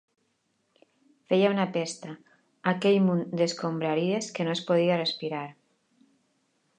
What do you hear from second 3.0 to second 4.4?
munt d'escombraries,